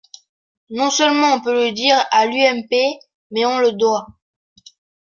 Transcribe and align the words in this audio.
Non 0.71 0.89
seulement 0.89 1.35
on 1.35 1.41
peut 1.41 1.53
le 1.53 1.73
dire 1.73 2.03
à 2.09 2.25
l’UMP, 2.25 2.73
mais 3.29 3.45
on 3.45 3.59
le 3.59 3.73
doit. 3.73 4.07